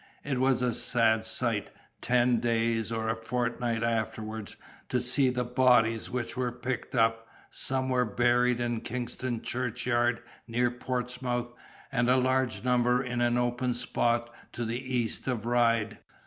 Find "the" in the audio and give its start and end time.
5.29-5.43, 14.65-14.79